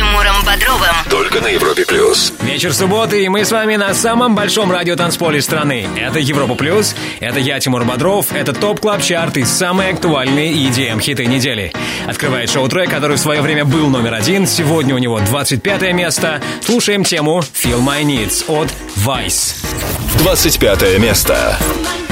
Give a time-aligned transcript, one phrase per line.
[0.00, 0.94] Тимуром Бодровым.
[1.10, 2.32] Только на Европе Плюс.
[2.40, 5.86] Вечер субботы, и мы с вами на самом большом радиотанцполе страны.
[5.94, 11.26] Это Европа Плюс, это я, Тимур Бодров, это Top Club Chart и самые актуальные EDM-хиты
[11.26, 11.74] недели.
[12.06, 16.40] Открывает шоу-трек, который в свое время был номер один, сегодня у него 25 место.
[16.64, 19.54] Слушаем тему «Feel My Needs» от Vice.
[20.22, 21.58] 25 место.
[21.58, 22.09] ТОП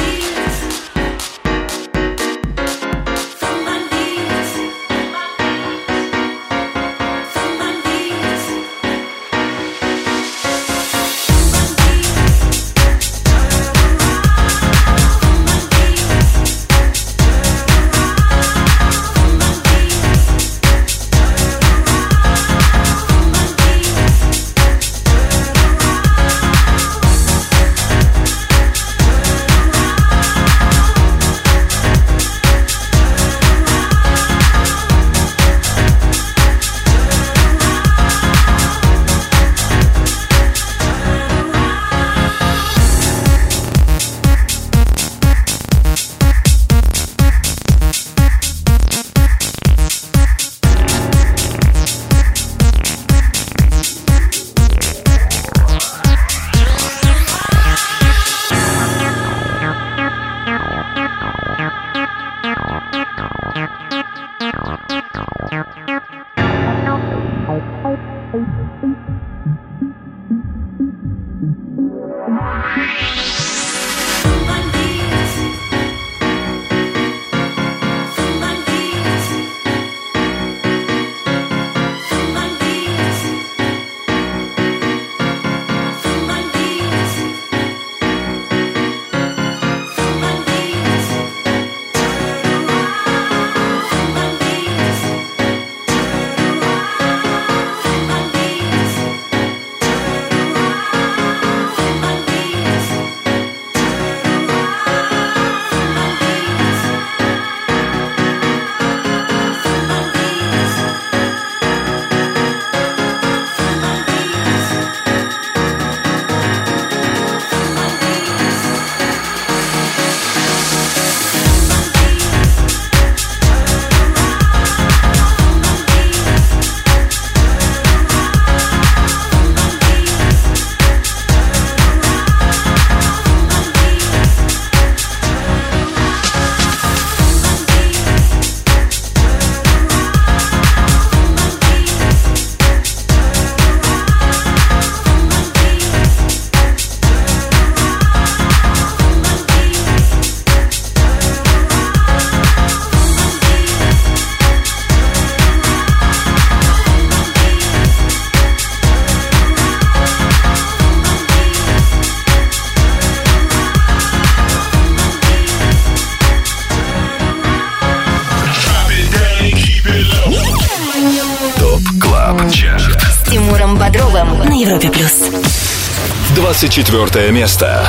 [176.61, 177.87] 24 место.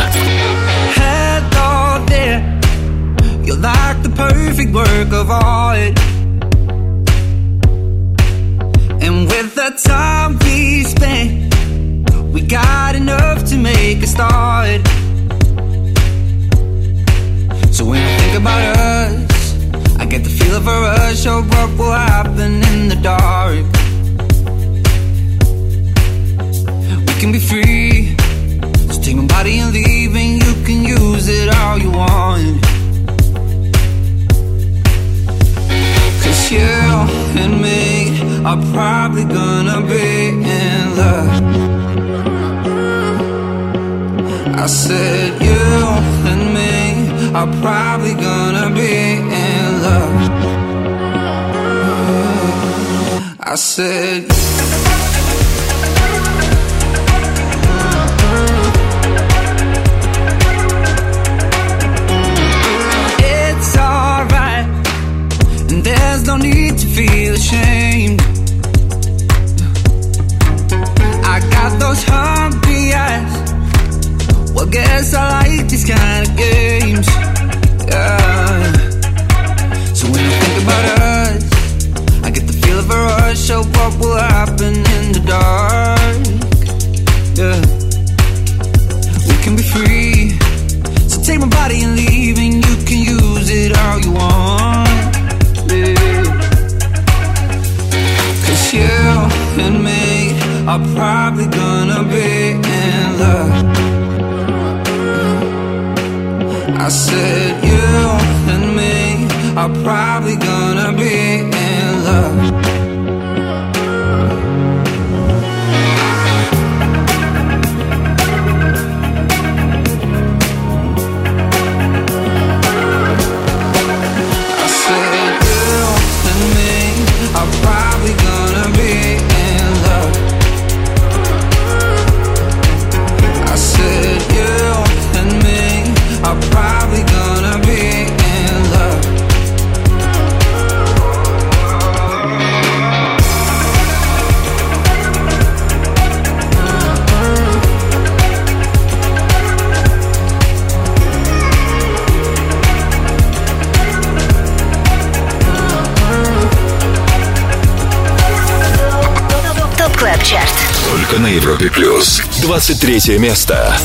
[161.27, 162.21] Европе плюс.
[162.42, 163.75] 23 место.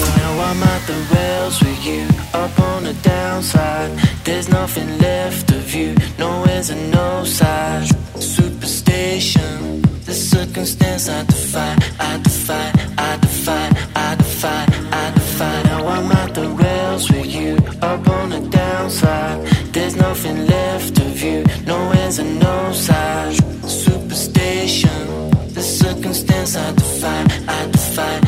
[4.25, 7.93] There's nothing left of you, no ends and no sides.
[8.17, 15.63] Superstation, the circumstance I defy, I defy, I defy, I defy, I defy.
[15.65, 19.47] Now I'm at the rails with you, up on the downside.
[19.73, 23.54] There's nothing left of you, no ends and no sides.
[26.45, 27.49] dance, I define.
[27.49, 28.24] I define.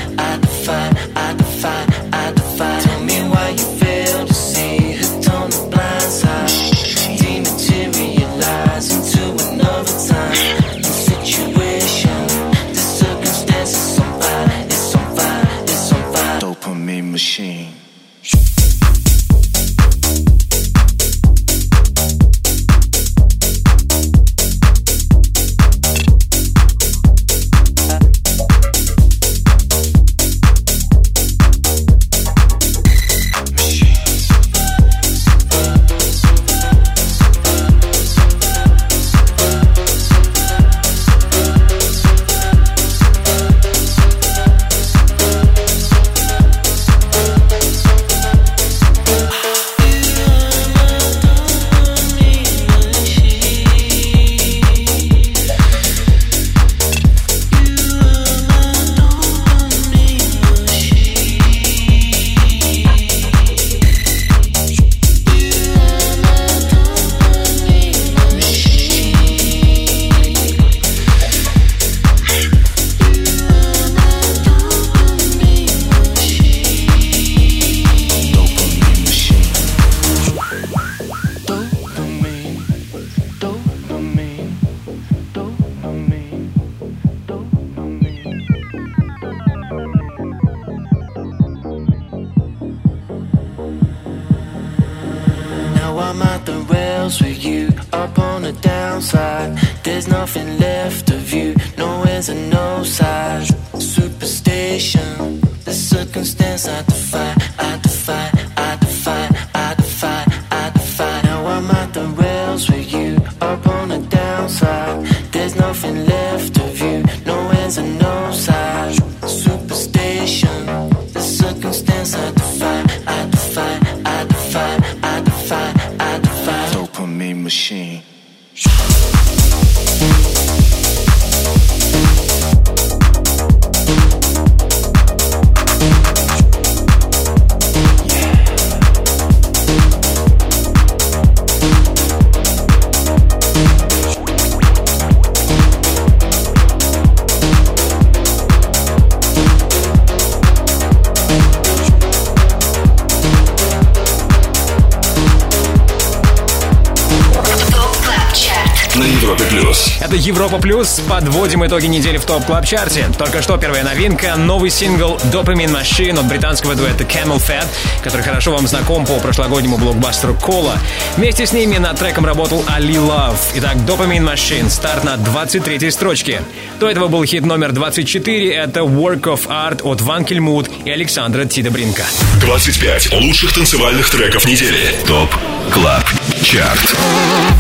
[160.17, 161.01] Европа Плюс.
[161.09, 166.19] Подводим итоги недели в топ клаб чарте Только что первая новинка— новый сингл Dopamine Machine
[166.19, 167.67] от британского дуэта Camel Fat,
[168.03, 170.79] который хорошо вам знаком по прошлогоднему блокбастеру Кола.
[171.17, 173.39] Вместе с ними над треком работал Али Love.
[173.57, 176.43] Итак, Dopamine Machine, старт на 23-й строчке.
[176.81, 181.45] До этого был хит номер 24, это Work of Art от Ван Кельмут и Александра
[181.45, 182.05] Тидобринка.
[182.41, 184.95] 25 лучших танцевальных треков недели.
[185.07, 185.31] Топ
[185.73, 186.05] Club
[186.43, 186.97] Chart.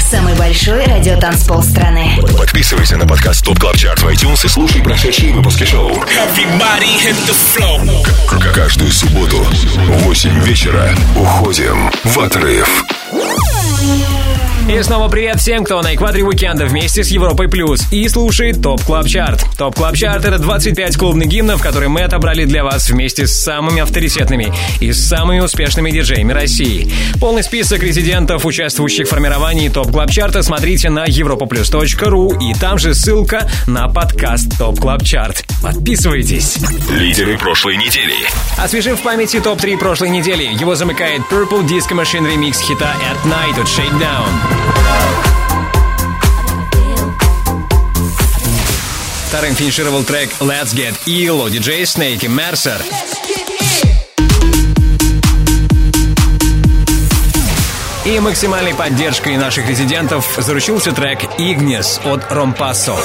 [0.00, 2.18] Самый большой радиотанцпол страны.
[2.36, 5.92] Подписывайся на подкаст Top Club Chart в iTunes и слушай прошедшие выпуски шоу.
[8.54, 12.84] Каждую субботу в 8 вечера уходим в отрыв.
[14.68, 18.82] И снова привет всем, кто на экваторе уикенда вместе с Европой Плюс и слушает Top
[18.82, 19.46] Club Chart.
[19.56, 23.80] Top Club Chart— это 25 клубных гимнов, которые мы отобрали для вас вместе с самыми
[23.80, 26.92] авторитетными и самыми успешными диджеями России.
[27.20, 32.92] Полный список резидентов, участвующих в формировании Top Club Chart'а, смотрите на europaplus.ru и там же
[32.92, 35.44] ссылка на подкаст Top Club Chart.
[35.62, 36.58] Подписывайтесь.
[36.90, 38.14] Лидеры прошлой недели.
[38.58, 40.42] Освежим в памяти топ-3 прошлой недели.
[40.60, 44.55] Его замыкает Purple Disco Machine ремикс хита At Night от Shakedown.
[49.28, 52.82] Вторым финишировал трек Let's Get Ill DJ Snake и Mercer.
[58.06, 62.96] И максимальной поддержкой наших резидентов заручился трек Ignis от Rompasso.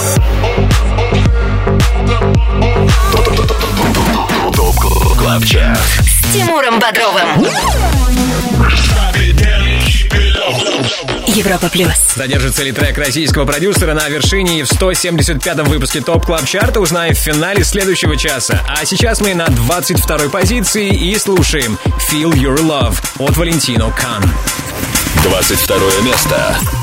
[6.05, 8.00] С Тимуром Бодровым.
[11.35, 12.15] Европа плюс.
[12.15, 17.13] Задержится ли трек российского продюсера на вершине и в 175-м выпуске Top Club Chart'а узнаем
[17.13, 18.61] в финале следующего часа.
[18.67, 21.77] А сейчас мы на 22-й позиции и слушаем
[22.11, 24.23] Feel Your Love от Валентино Кан.
[25.23, 26.80] 22 место.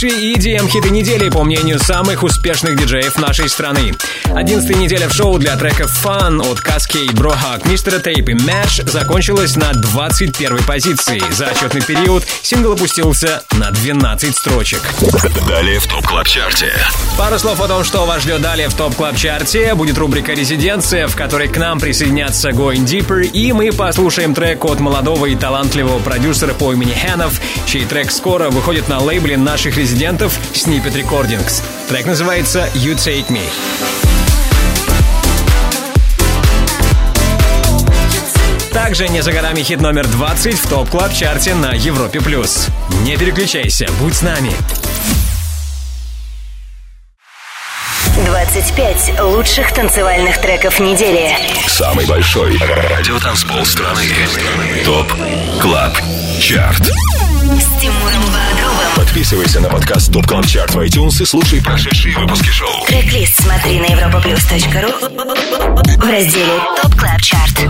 [0.00, 3.94] Лучшие EDM хиты недели по мнению самых успешных диджеев нашей страны.
[4.38, 8.00] 11 неделя в шоу для треков Fun от Kaskade, Brohug, Mr.
[8.00, 11.20] Tape и Madge закончилась на 21 позиции.
[11.32, 14.80] За отчетный период сингл опустился на 12 строчек.
[15.48, 16.72] Далее в Top Club Chart'е.
[17.18, 19.74] Пару слов о том, что вас ждет далее в Top Club Chart'е.
[19.74, 24.78] Будет рубрика «Резиденция», в которой к нам присоединятся Going Deeper, и мы послушаем трек от
[24.78, 30.38] молодого и талантливого продюсера по имени Хэнов, чей трек скоро выходит на лейбле наших резидентов
[30.52, 31.60] Snippet Recordings.
[31.88, 33.42] Трек называется «You Take Me».
[38.88, 42.22] Также не за горами хит номер 20 в TOP Club Chart е на Европе+.
[42.22, 42.68] плюс.
[43.02, 44.50] Не переключайся, будь с нами.
[48.24, 51.36] 25 лучших танцевальных треков недели.
[51.66, 54.04] Самый большой радиотанцпол страны.
[54.86, 55.12] ТОП
[55.60, 55.92] Клаб
[56.40, 56.80] Чарт.
[56.80, 58.94] С Тимуром Бодровым.
[58.96, 62.86] Подписывайся на подкаст TOP Club Chart в iTunes и слушай прошедшие выпуски шоу.
[62.86, 67.67] Трек-лист смотри на europaplus.ru в разделе TOP Club Chart.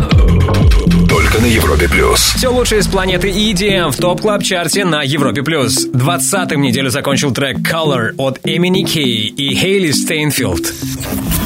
[1.38, 2.20] Только на Европе плюс.
[2.36, 5.42] Все лучшее с планеты EDM в TOP Club Chart е на Европе+.
[5.42, 5.86] плюс.
[5.86, 10.72] 20-м неделю закончил трек Color от MNEK и Хейли Стайнфелд.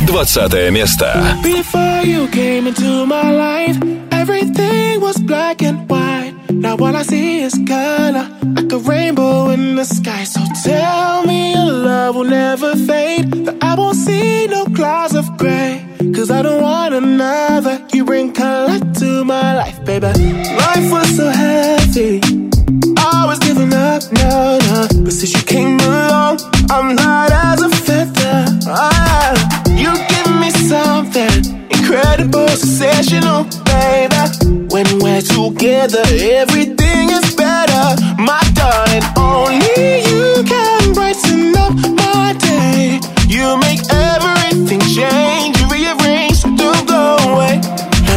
[0.07, 1.37] 20 место.
[1.45, 3.77] Before you came into my life,
[4.11, 6.33] everything was black and white.
[6.49, 10.25] Now all I see is color, like a rainbow in the sky.
[10.25, 15.27] So tell me your love will never fade, that I won't see no clouds of
[15.37, 15.92] gray.
[16.15, 17.81] Cause I don't want another.
[17.93, 20.07] You bring color to my life, baby.
[20.07, 22.21] Life was so heavy.
[22.99, 24.87] I was giving up, no, no.
[25.05, 28.47] But since you came along, I'm light as a feather.
[28.67, 29.33] Ah,
[29.71, 34.23] you give me something incredible, sensational, baby.
[34.73, 36.03] When we're together,
[36.41, 37.85] everything is better.
[38.19, 43.01] My darling, only you can brighten up my day.
[43.29, 45.42] You make everything change,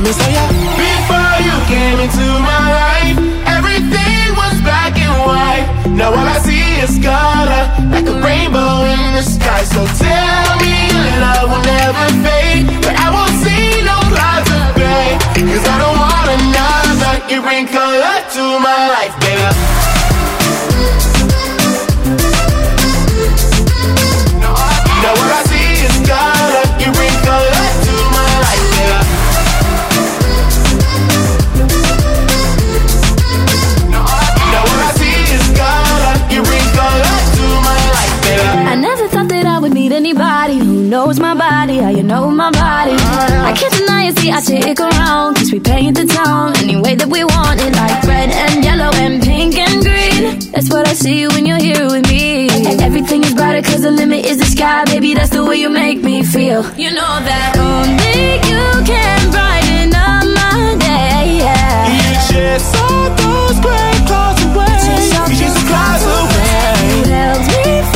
[0.06, 0.46] me say ya.
[0.78, 3.18] Before you came into my life,
[3.58, 5.65] everything was black and white.
[5.98, 9.63] Now all I see is color, like a rainbow in the sky.
[9.65, 14.65] So tell me your love will never fade, but I won't see no clouds of
[14.78, 15.10] gray.
[15.50, 17.13] Cause I don't want another.
[17.32, 19.50] You bring color to my life, baby.
[25.02, 25.44] Now all I
[42.15, 42.95] know my body.
[43.49, 46.95] I can't deny it, see, I stick around, cause we paint the town any way
[46.95, 50.21] that we want it, like red and yellow and pink and green.
[50.54, 52.47] That's what I see when you're here with me.
[52.88, 55.99] Everything is brighter, cause the limit is the sky, baby, that's the way you make
[56.10, 56.62] me feel.
[56.84, 58.19] You know that only
[58.51, 61.91] you can brighten up my day, yeah.
[61.91, 62.47] You
[62.84, 64.75] all those gray clouds away.
[65.41, 66.80] The clouds away.
[66.91, 67.94] You helped me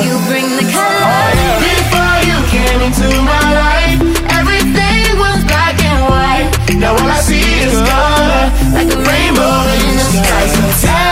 [0.00, 1.28] you bring the color.
[1.60, 4.00] Before you came into my life,
[4.38, 6.48] everything was black and white.
[6.80, 10.44] Now all I see is color, like a rainbow in the sky.
[10.54, 11.11] So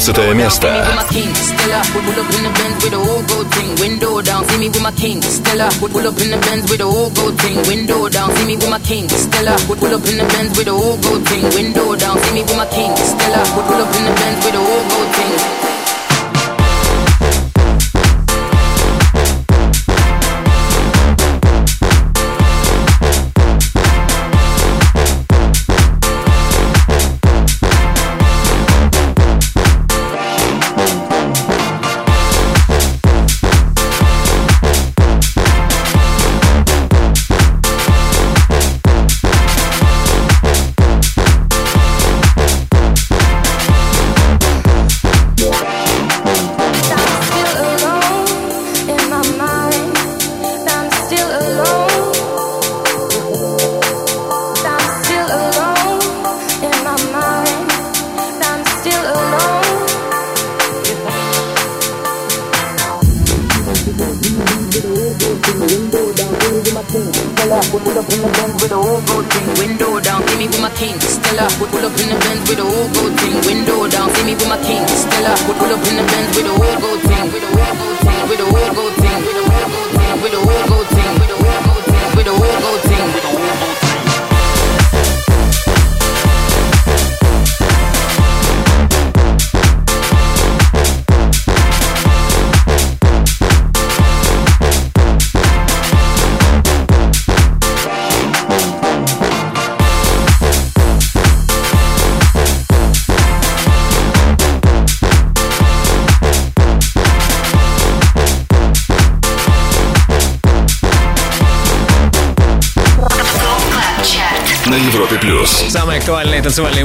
[0.00, 0.89] 18 место.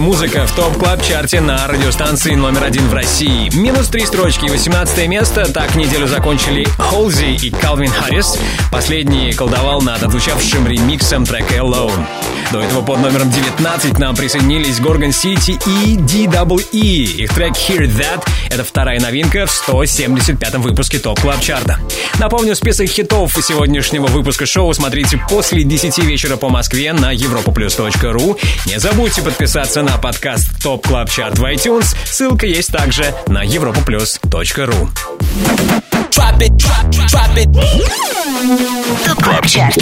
[0.05, 3.49] Музыка в TOP Club Chart е на радиостанции номер один в России.
[3.55, 5.51] Минус три строчки, 18 место.
[5.51, 8.37] Так неделю закончили Холзи и Калвин Харрис.
[8.71, 12.05] Последний колдовал над отзвучавшим ремиксом трека Alone.
[12.55, 17.23] До этого под номером 19 к нам присоединились Gorgon City и DWE.
[17.23, 21.81] Их трек Hear That— это вторая новинка в 175-м выпуске TOP Club Chart а.
[22.17, 28.39] Напомню, список хитов сегодняшнего выпуска шоу смотрите после 10 вечера по Москве на europaplus.ru.
[28.67, 31.93] Не забудьте подписаться на подкаст TOP Club Chart в iTunes.
[32.05, 34.87] Ссылка есть также на europaplus.ru.
[36.09, 38.24] Drop it, drop, drop it.
[38.45, 39.75] TOP Club Chart.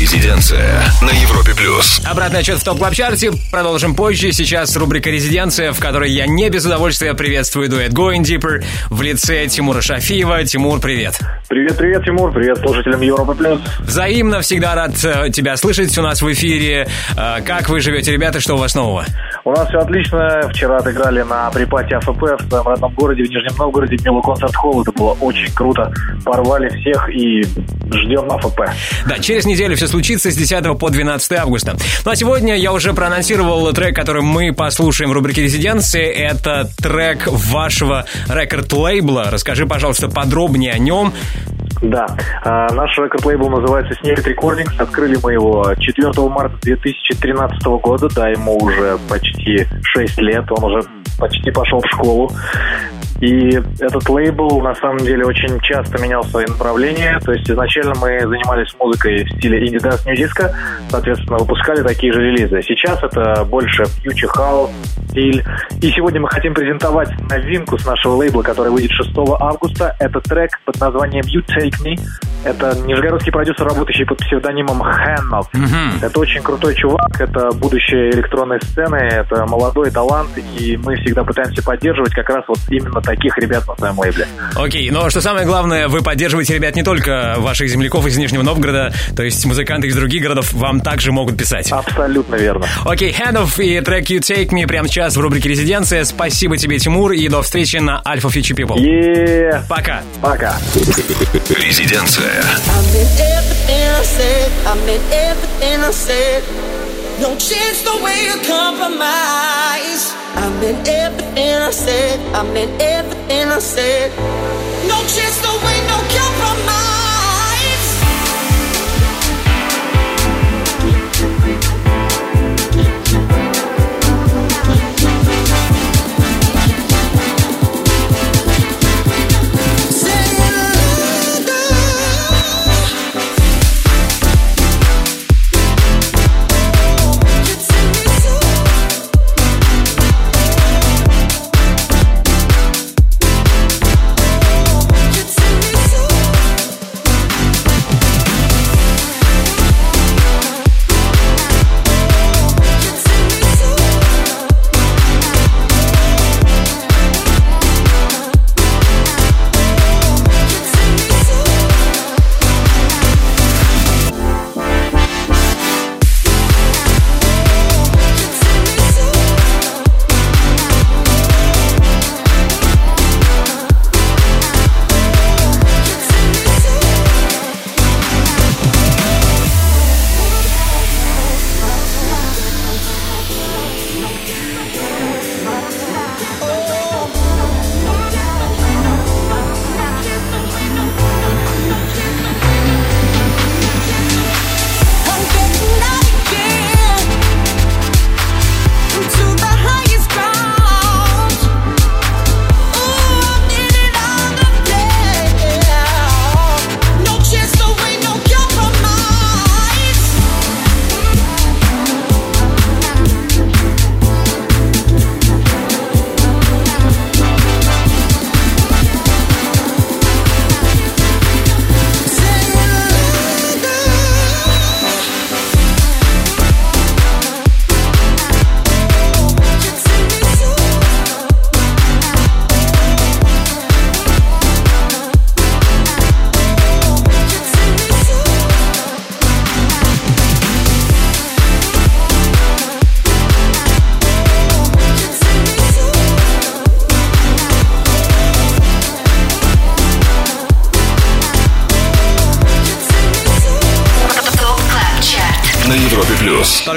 [0.00, 2.00] Резиденция на Европе Плюс.
[2.06, 4.30] Обратный отчет в TOP Club Chart е продолжим позже.
[4.30, 9.48] Сейчас рубрика «Резиденция», в которой я не без удовольствия приветствую дуэт Going Deeper в лице
[9.48, 10.44] Тимура Шафиева.
[10.44, 11.18] Тимур, привет.
[11.48, 13.58] Привет, привет, Тимур, привет слушателям Европы Плюс.
[13.80, 16.86] Взаимно, всегда рад э, тебя слышать у нас в эфире.
[17.16, 19.04] Э, Как вы живете, ребята, что у вас нового?
[19.52, 20.48] У нас все отлично.
[20.48, 24.80] Вчера отыграли на припате АФП в своем родном городе, в Нижнем Новгороде, Мило концерт холл.
[24.80, 25.92] Это было очень круто.
[26.24, 28.60] Порвали всех и ждем АФП.
[29.06, 31.74] Да, через неделю все случится с 10 по 12 августа.
[32.06, 36.06] Ну а сегодня я уже проанонсировал трек, который мы послушаем в рубрике «Резиденции».
[36.06, 39.30] Это трек вашего рекорд-лейбла.
[39.30, 41.12] Расскажи, пожалуйста, подробнее о нем.
[41.82, 42.06] Да,
[42.44, 44.80] а, наш рекорд-лейбл называется Снегит Recordings.
[44.80, 48.08] Открыли мы его 4 марта 2013 года.
[48.14, 50.44] Да, ему уже почти 6 лет.
[50.50, 52.30] Он уже почти пошел в школу.
[53.22, 57.20] И этот лейбл на самом деле очень часто менял свои направления.
[57.24, 60.50] То есть изначально мы занимались музыкой в стиле инди dance new disco,
[60.88, 62.60] соответственно, выпускали такие же релизы.
[62.62, 64.70] Сейчас это больше future house
[65.10, 65.44] стиль.
[65.80, 69.94] И сегодня мы хотим презентовать новинку с нашего лейбла, который выйдет 6 августа.
[70.00, 72.00] Это трек под названием You Take Me.
[72.44, 75.48] Это нижегородский продюсер, работающий под псевдонимом Хэннов.
[76.02, 81.62] Это очень крутой чувак, это будущее электронной сцены, это молодой талант, и мы всегда пытаемся
[81.62, 84.26] поддерживать как раз вот именно таких ребят на своем лейбле.
[84.54, 88.92] Окей, но что самое главное, вы поддерживаете ребят не только ваших земляков из Нижнего Новгорода,
[89.14, 91.70] то есть музыканты из других городов вам также могут писать.
[91.70, 92.66] Абсолютно верно.
[92.84, 96.04] Окей, Хэнов и трек You Take Me прямо сейчас в рубрике «Резиденция».
[96.04, 98.76] Спасибо тебе, Тимур, и до встречи на Alpha Future People.
[98.78, 99.62] Yeah.
[99.68, 100.02] Пока.
[100.22, 100.56] Пока.
[101.50, 102.42] Резиденция.
[107.20, 110.21] No chance, no way to compromise.
[110.34, 112.20] I meant everything I said.
[112.34, 114.10] I meant everything I said.
[114.88, 115.71] No chance, no way,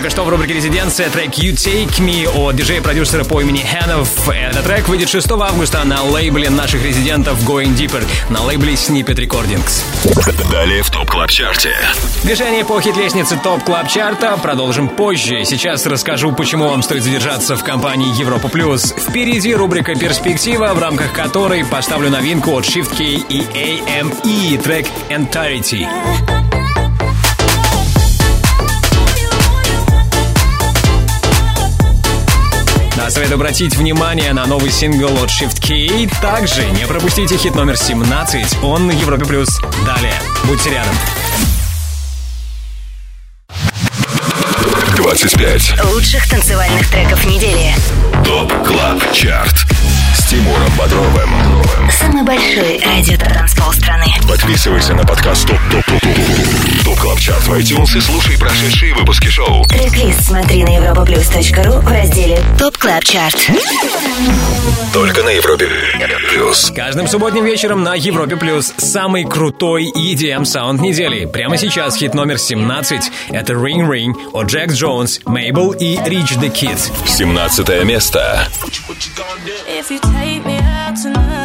[0.05, 4.29] Только что в рубрике «Резиденция» трек «You Take Me» от диджея-продюсера по имени Хэнов.
[4.29, 9.83] Этот трек выйдет 6 августа на лейбле наших резидентов Going Deeper, на лейбле Snippet Recordings.
[10.51, 11.73] Далее в TOP Club Chart е.
[12.21, 15.43] Движение по хит-лестнице TOP Club Chart а продолжим позже.
[15.43, 18.93] Сейчас расскажу, почему вам стоит задержаться в компании Европа Плюс.
[19.09, 25.87] Впереди рубрика «Перспектива», в рамках которой поставлю новинку от Shift K3Y и AME, трек «Entirety».
[33.09, 36.09] Советую обратить внимание на новый сингл от Shift K.
[36.21, 39.25] Также не пропустите хит номер 17, он на Европе+.
[39.25, 39.47] плюс.
[39.85, 40.15] Далее.
[40.45, 40.95] Будьте рядом.
[44.97, 47.73] 25 лучших танцевальных треков недели.
[48.25, 49.84] ТОП КЛАБ ЧАРТ
[50.27, 51.29] Тимуром Бодровым.
[51.91, 54.05] Самый большой радио-транспол страны.
[54.27, 58.95] Подписывайся на подкаст ТОП ТОП ТОП ТОП ТОП КЛАП ЧАРТ в iTunes и слушай прошедшие
[58.95, 59.63] выпуски шоу.
[59.65, 63.51] трек смотри на europaplus.ru в разделе ТОП КЛАП ЧАРТ.
[64.93, 65.69] Только на Европе
[66.31, 66.71] Плюс.
[66.75, 71.25] Каждым субботним вечером на Европе Плюс самый крутой EDM саунд недели.
[71.25, 73.11] Прямо сейчас хит номер 17.
[73.29, 76.79] Это Ring Ring от Джек Джонс, Мейбл и Рич The Kid.
[77.05, 78.47] 17 место.
[79.67, 81.44] If you take me out tonight.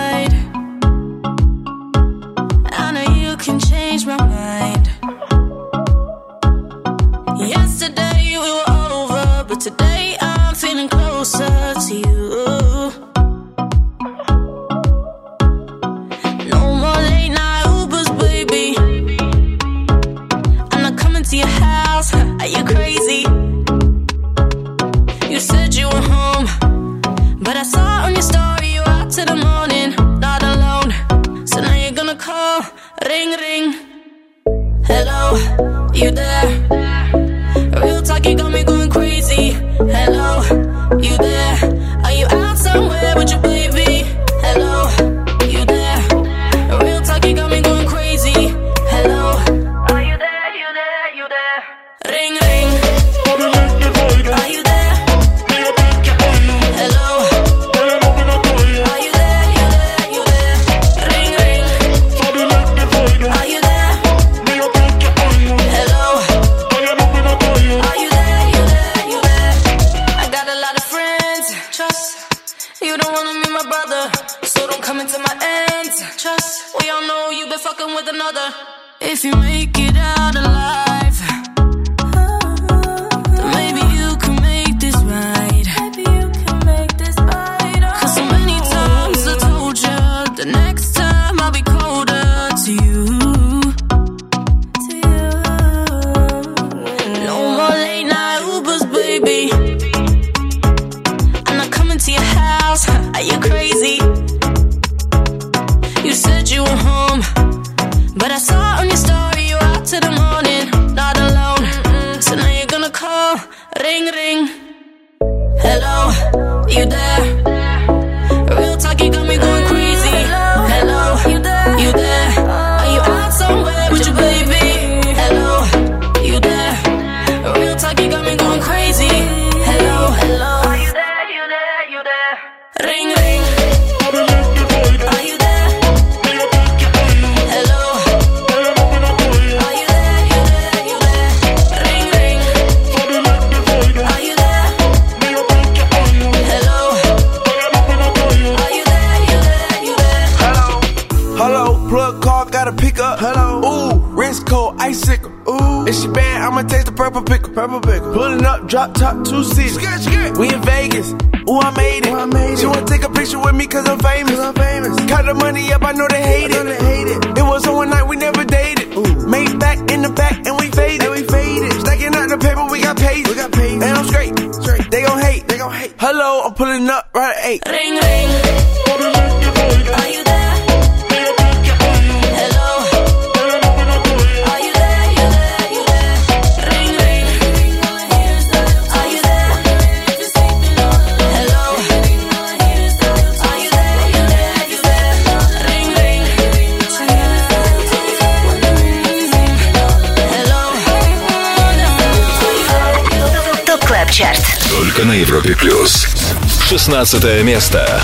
[207.10, 208.00] 15 место.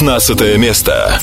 [0.00, 1.19] 15 место.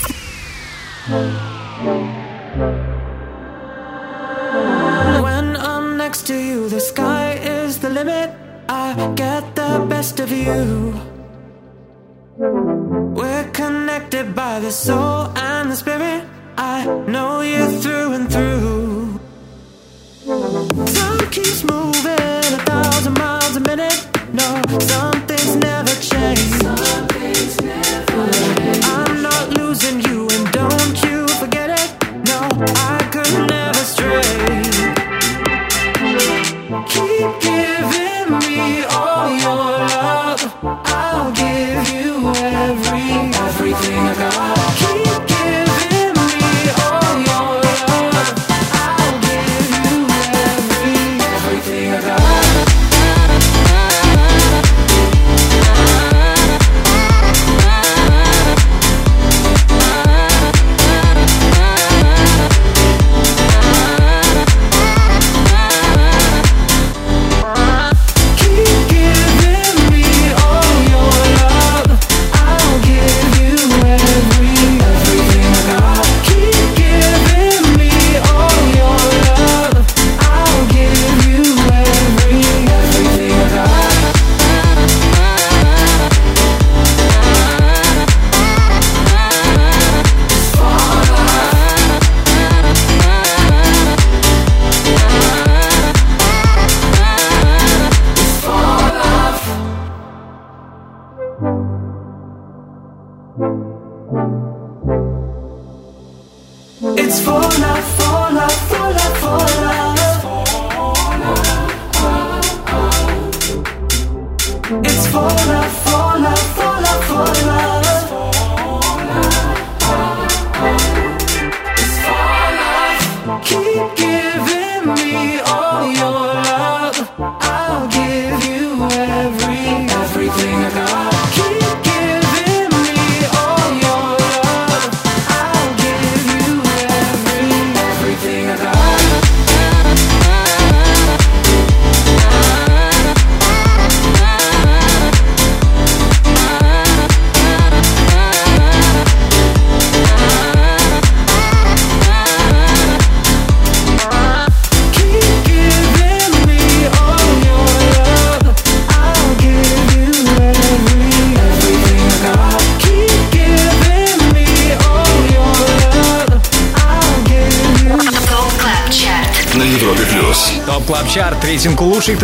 [43.70, 44.57] Everything I got.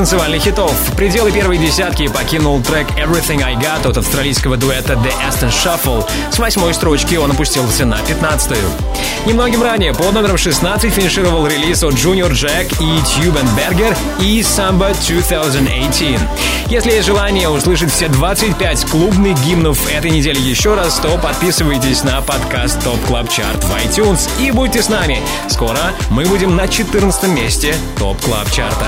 [0.03, 0.75] Танцевальных хитов.
[0.97, 6.05] Пределы первой десятки покинул трек Everything I Got от австралийского дуэта The Aston Shuffle.
[6.29, 8.59] С восьмой строчки он опустился на пятнадцатую.
[9.25, 14.93] Немногим ранее под номером 16 финишировал релиз от Junior Jack и Tube & Berger E Samba
[15.07, 16.19] 2018.
[16.67, 22.21] Если есть желание услышать все 25 клубных гимнов этой недели еще раз, то подписывайтесь на
[22.21, 25.21] подкаст TOP Club Chart в iTunes и будьте с нами.
[25.47, 25.79] Скоро
[26.09, 28.87] мы будем на 14 месте TOP Club Chart а.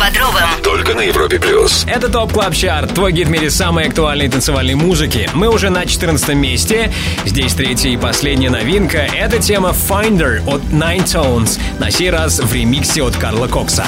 [0.00, 0.48] Бодровым.
[0.64, 1.84] Только на Европе плюс.
[1.86, 5.28] Это TOP Club Chart, твой гид в мире самой актуальной танцевальной музыки.
[5.34, 6.90] Мы уже на 14 месте.
[7.26, 8.98] Здесь третья и последняя новинка.
[8.98, 11.60] Это тема Finder от Ninetoes.
[11.78, 13.84] На сей раз в ремиксе от Карла Кокса.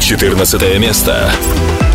[0.00, 1.28] 14 место.
[1.32, 1.87] плюс.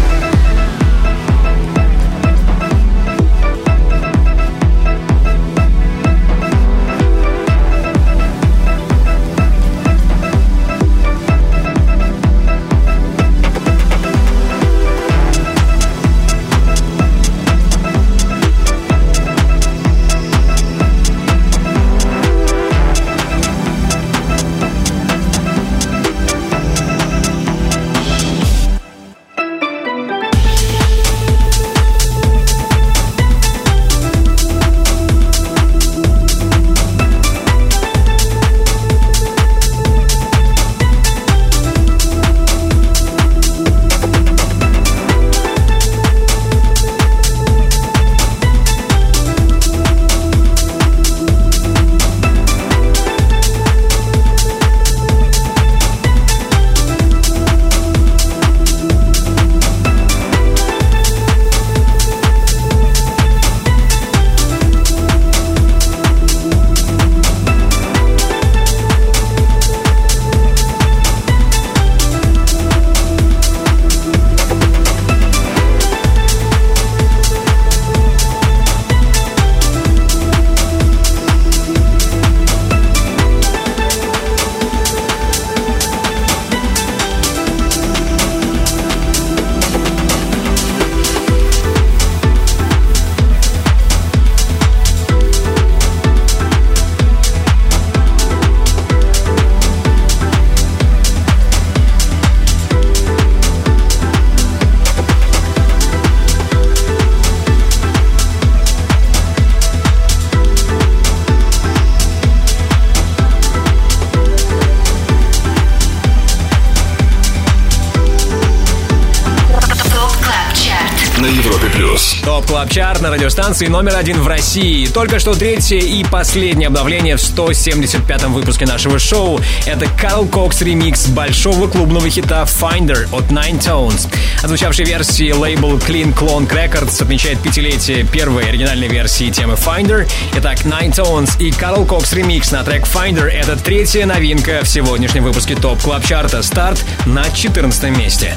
[122.73, 124.87] Chart на радиостанции номер один в России.
[124.87, 129.39] Только что третье и последнее обновление в 175-м выпуске нашего шоу.
[129.67, 134.11] Это Карл Кокс ремикс большого клубного хита Finder от Ninetoes.
[134.43, 140.05] Отзвучавшей версии лейбл Kling Klong Records отмечает пятилетие первой оригинальной версии темы Finder.
[140.35, 145.55] Итак, Ninetoes и Карл Кокс ремикс на трек Finder— это третья новинка в сегодняшнем выпуске
[145.55, 146.43] TOP Club Chart а.
[146.43, 148.35] Старт на 14 месте.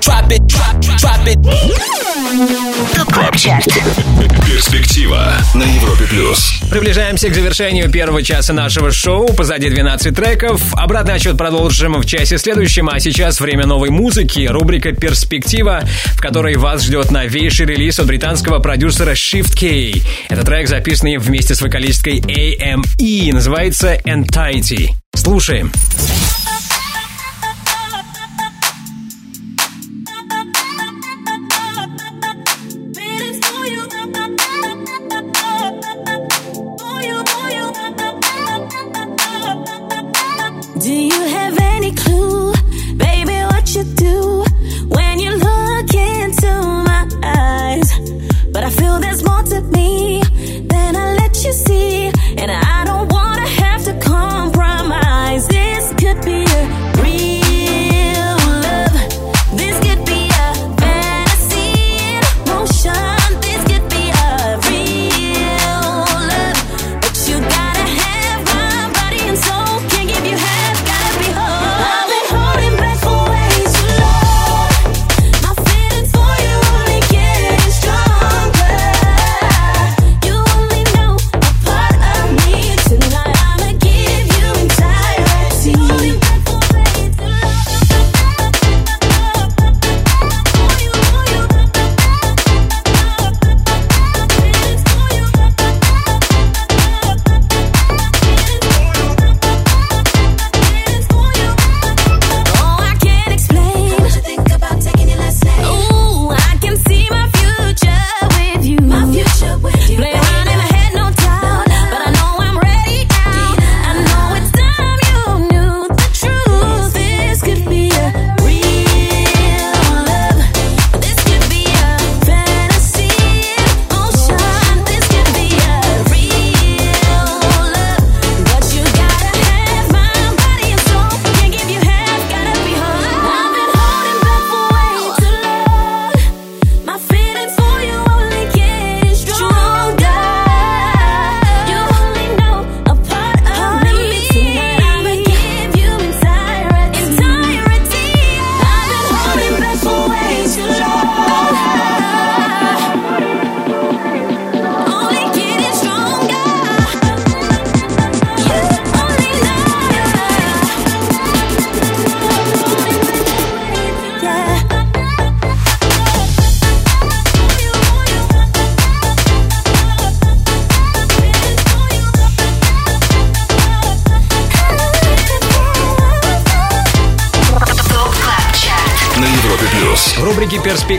[0.00, 1.40] Drop it, drop, drop it.
[2.96, 3.68] TOP Club Chart.
[4.44, 6.53] Перспектива на Европе плюс.
[6.70, 9.32] Приближаемся к завершению первого часа нашего шоу.
[9.32, 10.60] Позади 12 треков.
[10.74, 12.88] Обратный отчет продолжим в часе следующем.
[12.88, 14.46] А сейчас время новой музыки.
[14.48, 15.82] Рубрика «Перспектива»,
[16.14, 20.00] в которой вас ждет новейший релиз от британского продюсера Shift K3Y.
[20.28, 23.32] Это трек, записанный вместе с вокалисткой AME.
[23.32, 24.90] Называется «Entirety».
[25.14, 25.70] Слушаем.
[25.70, 26.23] Do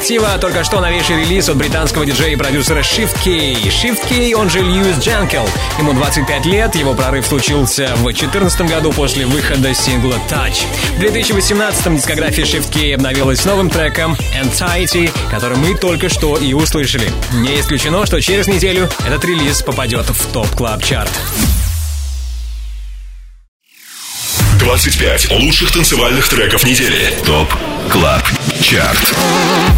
[0.05, 3.53] «Перспектива» только что новейший релиз от британского диджея и продюсера Shift K.
[3.69, 5.49] Shift K, он же Льюис Джанкел.
[5.79, 10.57] Ему 25 лет, его прорыв случился в 2014 году после выхода сингла Touch.
[10.97, 17.11] В 2018 дискография Shift K обновилась новым треком Anxiety, который мы только что и услышали.
[17.33, 21.11] Не исключено, что через неделю этот релиз попадет в топ клаб чарт
[24.59, 27.11] 25 лучших танцевальных треков недели.
[27.25, 27.51] Топ
[27.91, 28.23] Клаб
[28.61, 29.13] Чарт.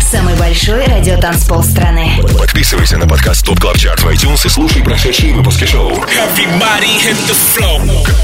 [0.02, 2.22] Самый большой радиотанцпол страны.
[2.38, 5.94] Подписывайся на подкаст TOP Club Chart в iTunes и слушай прошедшие выпуски шоу.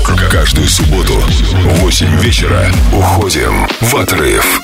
[0.04, 4.62] К- Каждую субботу в 8 вечера уходим в отрыв.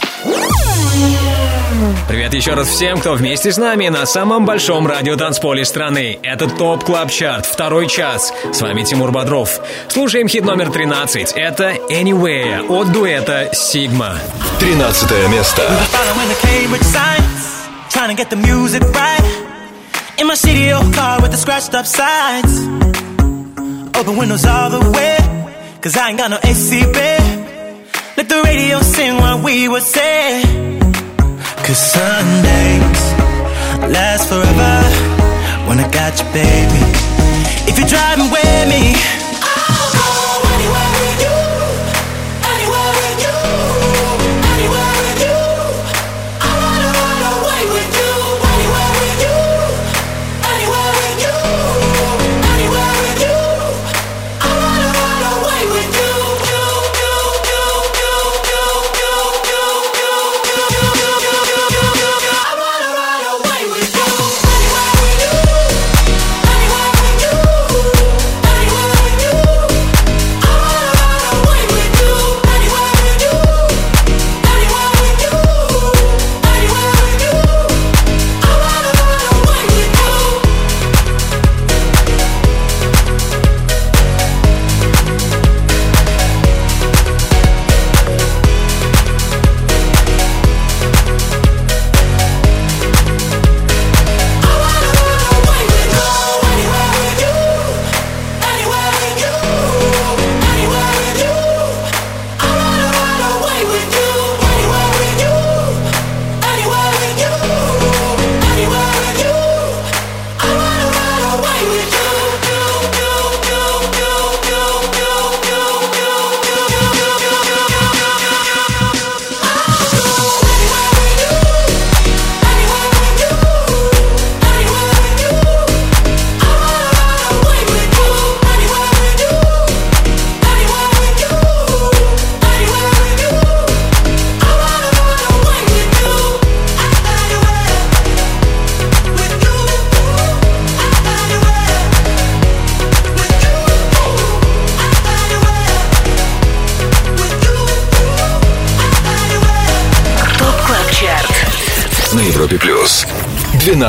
[2.08, 6.18] Привет еще раз всем, кто вместе с нами на самом большом радиотанцполе страны.
[6.24, 8.34] Это TOP Club Chart, второй час.
[8.52, 9.60] С вами Тимур Бодров.
[9.88, 11.34] Слушаем хит номер 13.
[11.36, 14.16] Это Anywhere от дуэта Sigma.
[14.60, 15.62] 13 место.
[15.92, 19.22] Following the Cambridge signs, trying to get the music right.
[20.18, 22.68] In my CDO car with the scratched up sides.
[23.96, 25.18] Open windows all the way,
[25.82, 27.86] cause I ain't got no AC bed.
[28.18, 30.79] Let the radio sing what we would say.
[31.70, 33.04] Cause Sundays
[33.94, 34.74] last forever
[35.70, 36.82] when I got you, baby.
[37.70, 38.98] If you're driving with me,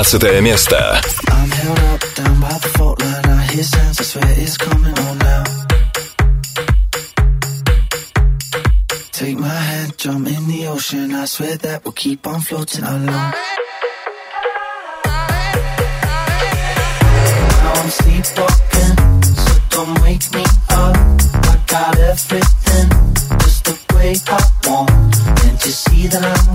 [0.03, 1.01] 15 место.
[1.29, 3.27] I'm held up down by the fault line.
[3.27, 5.45] I hear sounds, I swear it's coming now.
[9.13, 11.15] Take my hand, jump in the ocean.
[11.15, 13.33] I swear that we'll keep on floating along.
[17.61, 18.97] Now I'm sleepwalking,
[19.45, 20.97] so don't wake me up.
[21.53, 22.89] I got everything
[23.41, 25.15] just the way I want.
[25.41, 26.50] Can't you see that I'm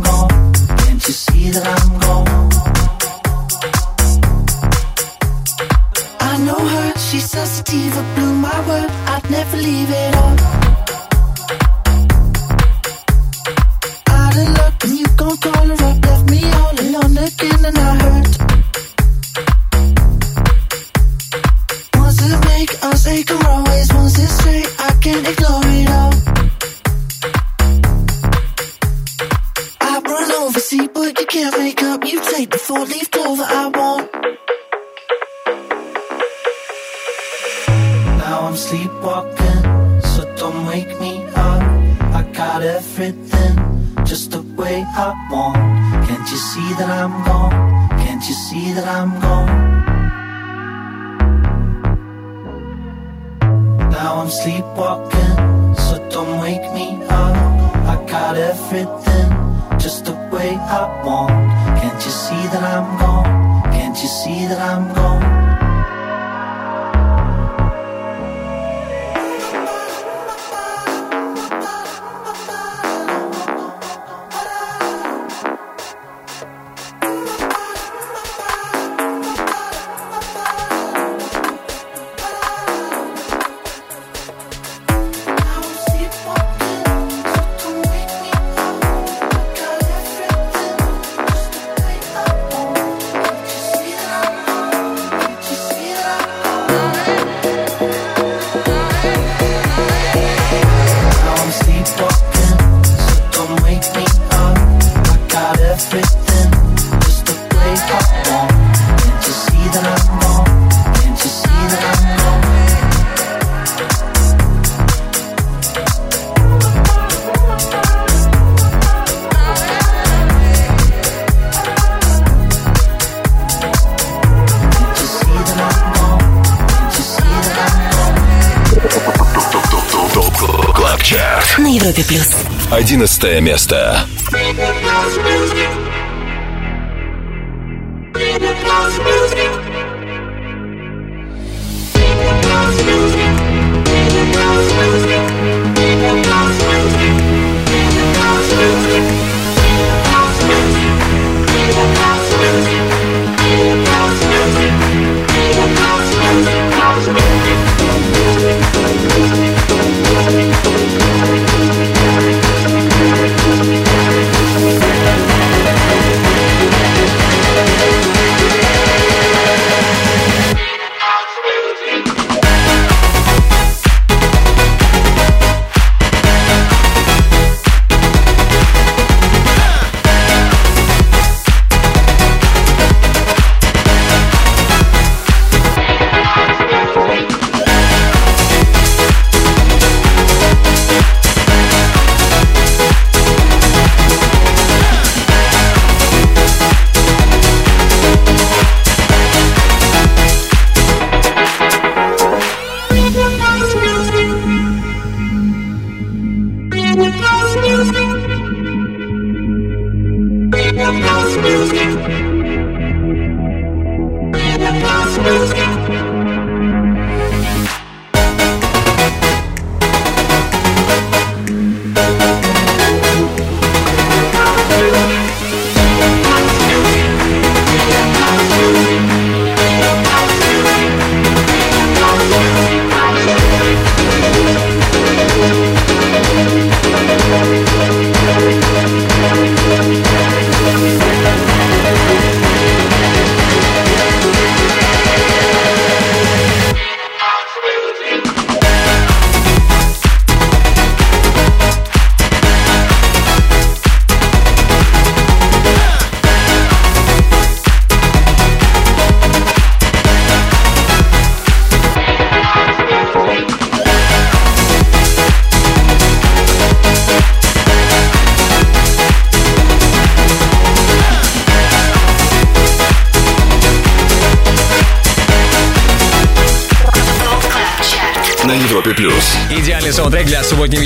[133.15, 133.84] 16 место.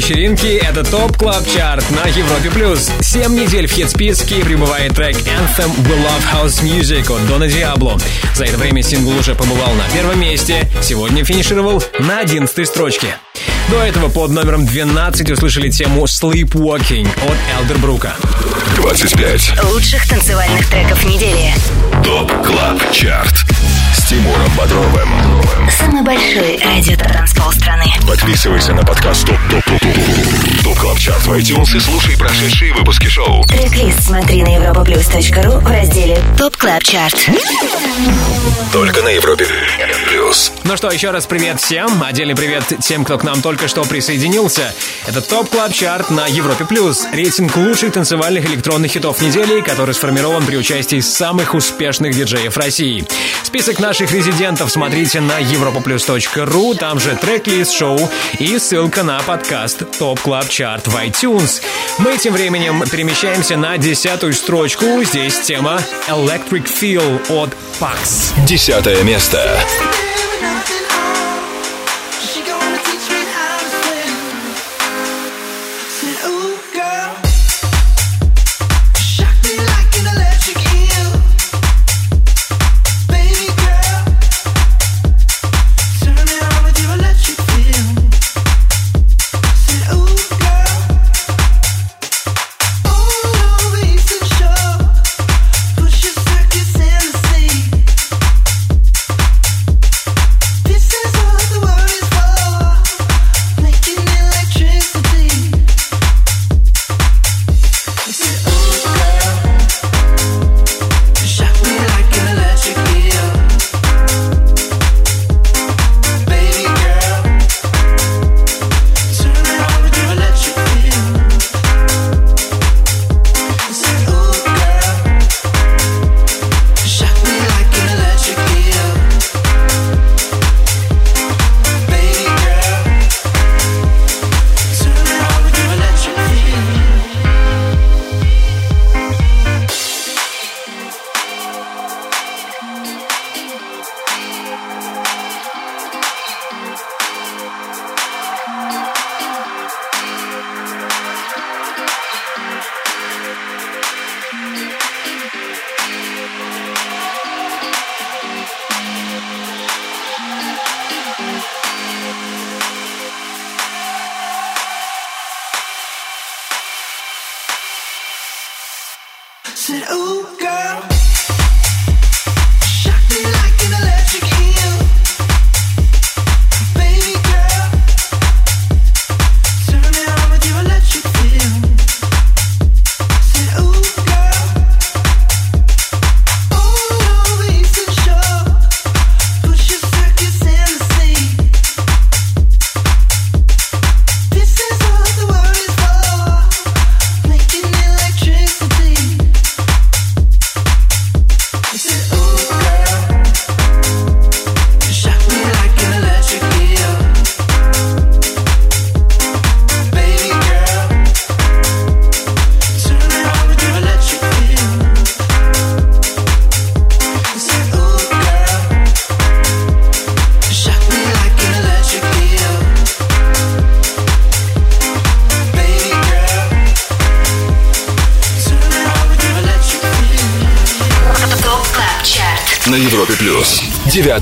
[0.09, 2.49] Вечеринки— это TOP Club Chart на Европе+.
[2.49, 2.89] плюс.
[2.99, 7.95] Семь недель в хит-списке прибывает трек Anthem We Love House Music от Дона Диабло.
[8.33, 13.17] За это время сингл уже побывал на первом месте, сегодня финишировал на одиннадцатой строчке.
[13.69, 18.15] До этого под номером 12 услышали тему Sleepwalking от Элдербрука.
[18.77, 19.63] 25.
[19.71, 21.53] Лучших танцевальных треков недели.
[22.03, 23.45] ТОП Клаб Чарт.
[24.09, 25.07] Тимуром Бодровым.
[25.69, 27.85] Самый большой радиотанцпол страны.
[28.07, 32.73] Подписывайся на подкаст Top Top Top Top Top Club Chart в iTunes и слушай прошедшие
[32.73, 33.43] выпуски шоу.
[33.43, 37.29] Трек-лист смотри на europaplus.ru в разделе Top Club Chart.
[38.73, 39.45] Только на Европе
[40.09, 40.53] плюс.
[40.63, 42.01] Ну что, еще раз привет всем.
[42.01, 44.73] Отдельный привет тем, кто к нам только что присоединился.
[45.05, 46.65] Это Top Club Chart на Европе+.
[46.65, 47.05] плюс.
[47.13, 53.05] Рейтинг лучших танцевальных электронных хитов недели, который сформирован при участии самых успешных диджеев России.
[53.49, 57.97] Список наших резидентов смотрите на europaplus.ru, там же трек-лист шоу
[58.37, 61.63] и ссылка на подкаст Top Club Chart в iTunes.
[61.97, 64.85] Мы тем временем перемещаемся на десятую строчку.
[65.03, 68.45] Здесь тема Electric Feel от Pax.
[68.45, 69.59] Десятое место.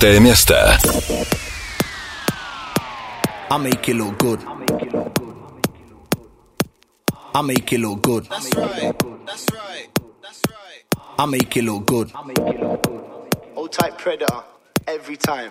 [0.06, 0.78] Девятое место.
[3.50, 4.38] I make it look good.
[7.34, 8.28] I make it look good.
[8.30, 8.94] That's right.
[9.26, 9.88] That's right.
[10.22, 10.84] That's right.
[11.18, 12.12] I make it look good.
[13.56, 14.44] Old type predator,
[14.86, 15.50] every time.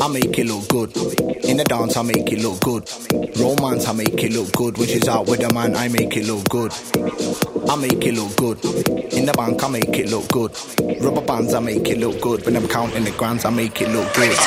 [0.00, 0.96] I make it look good.
[1.44, 2.88] In the dance, I make it look good.
[3.38, 4.78] Romance, I make it look good.
[4.78, 6.72] When she's out with the man, I make it look good.
[7.68, 8.64] I make it look good.
[9.12, 10.56] In the bank, I make it look good.
[11.03, 12.45] Rubber bands, I make it look good.
[12.45, 14.37] When I'm counting the grands, I make it look good.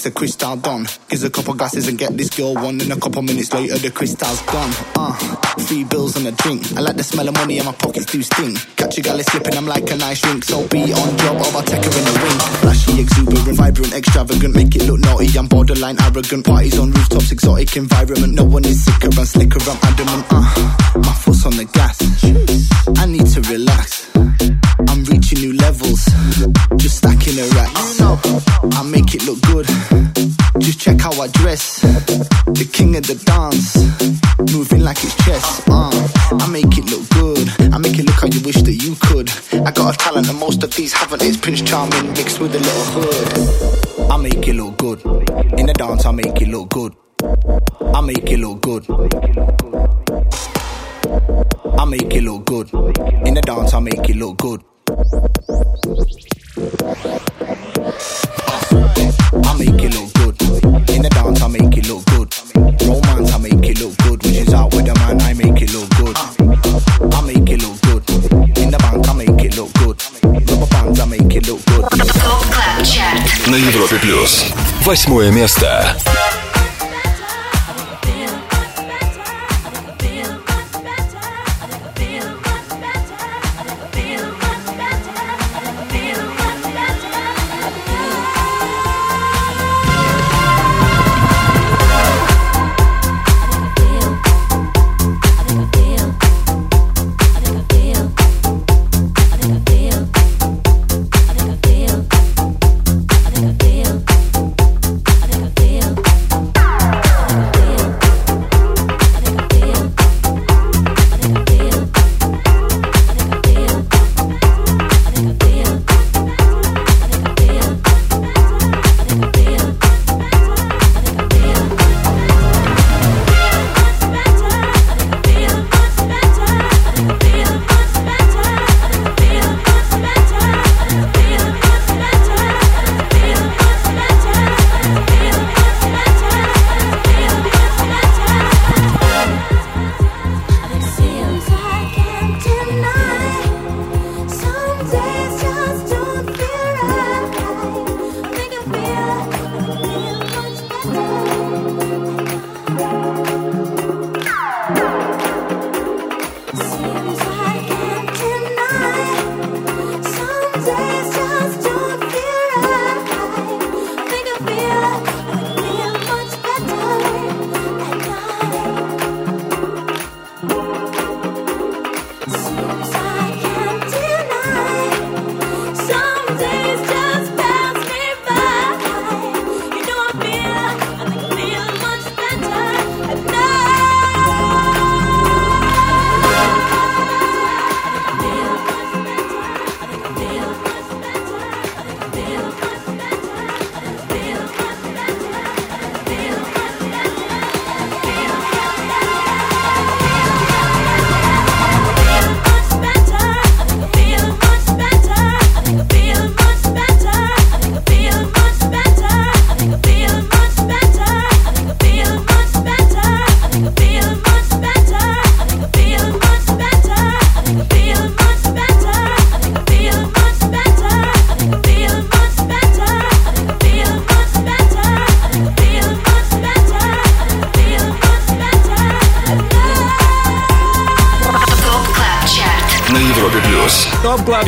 [0.00, 0.86] The crystal Don.
[1.08, 2.80] Gives a couple glasses and get this girl one.
[2.80, 4.72] And a couple minutes later, the crystal's gone.
[4.96, 5.12] Uh,
[5.60, 6.72] three bills and a drink.
[6.72, 8.56] I like the smell of money and my pockets do sting.
[8.76, 10.44] Catch a galley slipping, I'm like a nice drink.
[10.44, 12.38] So be on job or I'll take her in the ring.
[12.64, 14.54] Flashy, exuberant, vibrant, extravagant.
[14.54, 16.46] Make it look naughty, I'm borderline arrogant.
[16.46, 18.32] Parties on rooftops, exotic environment.
[18.32, 20.24] No one is sicker and slicker, I'm adamant.
[20.30, 22.00] Uh, my foot's on the gas.
[22.96, 24.10] I need to relax.
[25.10, 26.04] Reaching new levels,
[26.76, 28.00] just stacking the racks.
[28.78, 29.66] I make it look good,
[30.60, 31.80] just check how I dress.
[31.80, 33.76] The king of the dance,
[34.54, 35.62] moving like it's chess.
[35.68, 35.90] Uh,
[36.40, 39.28] I make it look good, I make it look how you wish that you could.
[39.66, 41.22] I got a talent and most of these haven't.
[41.22, 44.10] It's Prince Charming mixed with a little hood.
[44.10, 45.00] I make it look good,
[45.58, 46.94] in the dance I make it look good.
[47.94, 48.86] I make it look good.
[51.78, 52.72] I make it look good.
[53.26, 54.62] In the dance, I make it look good
[59.43, 60.35] I make it look good.
[60.89, 62.33] In the dance, I make it look good.
[62.87, 64.23] Romance, I make it look good.
[64.23, 66.17] When she's out with a man, I make it look good.
[67.13, 68.03] I make it look good.
[68.57, 70.01] In the bank, I make it look good.
[70.23, 71.85] Rubber bands, I make it look good.
[73.47, 74.45] На Европе плюс.
[74.83, 75.95] Восьмое место.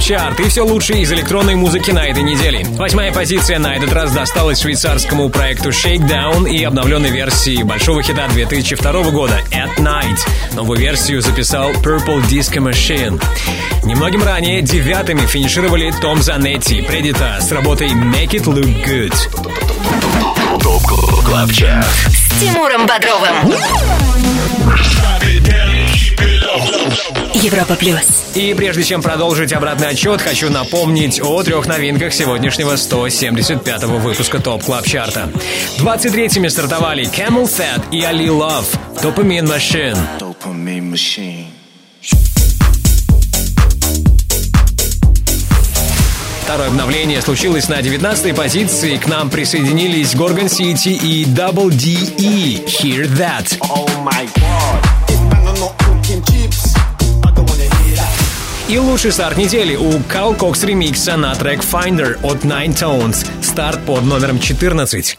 [0.02, 2.66] Чарт и все лучшее из электронной музыки на этой неделе.
[2.70, 9.10] Восьмая позиция на этот раз досталась швейцарскому проекту Shakedown и обновленной версии большого хита 2002
[9.10, 10.18] года At Night.
[10.54, 13.22] Новую версию записал Purple Disco Machine.
[13.84, 19.14] Немногим ранее девятыми финишировали Tom Zanetti и Preditah с работой Make It Look Good.
[20.60, 20.82] Top
[21.24, 21.86] Club Chart.
[22.08, 23.54] С Тимуром Бодровым.
[27.34, 28.24] Европа плюс.
[28.34, 34.62] И прежде чем продолжить обратный отсчет, хочу напомнить о трех новинках сегодняшнего 175-го выпуска Top
[34.64, 35.30] Club Chart а.
[35.78, 38.66] 23-ми стартовали CamelPhat и Ali Love
[39.02, 39.98] Dopamine Machine.
[40.18, 41.46] Dopamine machine.
[46.42, 48.98] Второе обновление случилось на 19-й позиции.
[48.98, 52.64] К нам присоединились Gorgon City и D Double E.
[52.66, 53.58] Hear That.
[53.60, 54.81] Oh my god.
[58.72, 63.84] И лучший старт недели у Кал Кокс ремикса на трек Finder от Nine Tones старт
[63.84, 65.18] под номером 14.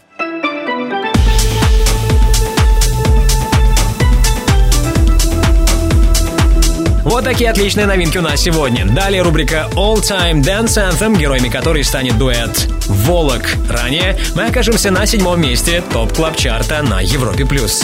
[7.03, 8.87] Вот такие отличные новинки у нас сегодня.
[8.87, 13.53] Далее рубрика All Time Dance Anthem, героями которой станет дуэт Волок.
[13.69, 17.45] Ранее мы окажемся на седьмом месте топ клаб чарта на Европе+.
[17.45, 17.83] плюс.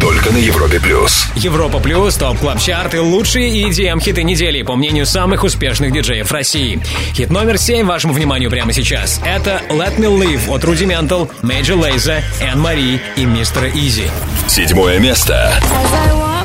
[0.00, 1.26] Только на Европе Плюс.
[1.36, 6.80] Европа Плюс, Top Club Chart, лучшие EDM-хиты недели, по мнению самых успешных диджеев России.
[7.14, 9.20] Хит номер 7 вашему вниманию прямо сейчас.
[9.24, 14.10] Это Let Me Live от Rudimental, Major Lazer, Энн Мари и Мистера Изи.
[14.48, 15.52] Седьмое место.
[15.60, 16.40] As I walk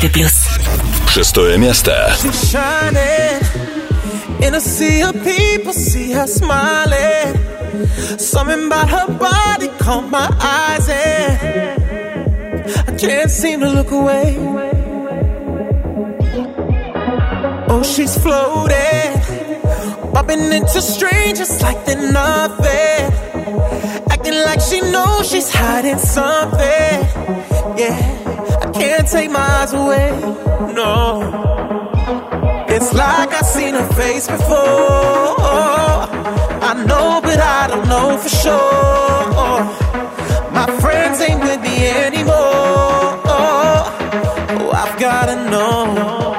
[0.00, 0.32] Европе Плюс.
[1.08, 2.14] Шестое место.
[2.20, 3.42] She's shining
[4.40, 5.72] in a sea of people.
[5.74, 7.36] See her smiling.
[8.18, 11.82] Something about her body caught my eyes, and
[12.88, 14.38] I can't seem to look away.
[17.68, 19.20] Oh, she's floating,
[20.12, 23.12] bumping into strangers like they're nothing.
[24.10, 27.39] Acting like she knows she's hiding something.
[27.77, 27.95] Yeah,
[28.61, 30.09] I can't take my eyes away.
[30.73, 31.21] No,
[32.67, 34.57] it's like I've seen her face before.
[36.69, 39.31] I know, but I don't know for sure.
[40.51, 42.33] My friends ain't with me anymore.
[43.33, 46.31] Oh, I've gotta know.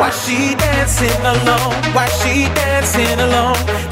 [0.00, 1.74] Why she dancing alone?
[1.94, 3.65] Why she dancing alone?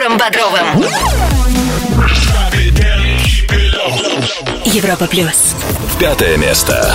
[0.00, 0.82] Тимуром Бодровым.
[4.64, 5.54] Европа плюс.
[5.98, 6.94] Пятое место.